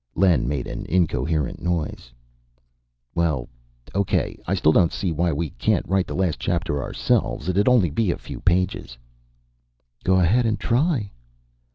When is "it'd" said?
7.47-7.67